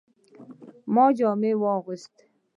ما 0.93 1.05
جامې 1.17 1.51
واغستې 1.61 2.23